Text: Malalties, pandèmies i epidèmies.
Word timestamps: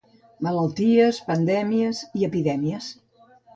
Malalties, 0.45 1.19
pandèmies 1.27 2.01
i 2.23 2.27
epidèmies. 2.31 2.91